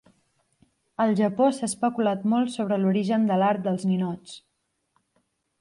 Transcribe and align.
Al 1.05 1.13
Japó 1.19 1.49
s'ha 1.57 1.67
especulat 1.69 2.25
molt 2.33 2.53
sobre 2.55 2.79
l'origen 2.85 3.31
de 3.33 3.41
l'art 3.43 3.65
dels 3.69 3.87
ninots. 3.93 4.35